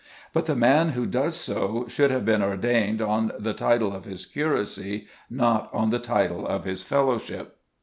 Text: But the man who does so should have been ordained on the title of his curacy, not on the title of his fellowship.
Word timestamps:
But 0.33 0.47
the 0.47 0.55
man 0.55 0.93
who 0.93 1.05
does 1.05 1.37
so 1.39 1.85
should 1.87 2.09
have 2.09 2.25
been 2.25 2.41
ordained 2.41 3.03
on 3.03 3.33
the 3.37 3.53
title 3.53 3.93
of 3.93 4.05
his 4.05 4.25
curacy, 4.25 5.05
not 5.29 5.69
on 5.71 5.91
the 5.91 5.99
title 5.99 6.47
of 6.47 6.63
his 6.65 6.81
fellowship. 6.81 7.57